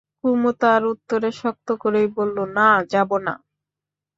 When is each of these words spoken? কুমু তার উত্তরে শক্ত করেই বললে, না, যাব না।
কুমু 0.19 0.51
তার 0.61 0.81
উত্তরে 0.93 1.29
শক্ত 1.41 1.67
করেই 1.83 2.07
বললে, 2.15 2.43
না, 2.57 2.69
যাব 2.91 3.09
না। 3.25 3.33